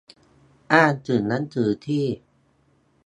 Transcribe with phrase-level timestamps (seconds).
[0.73, 2.05] อ้างถึงหนังสือที่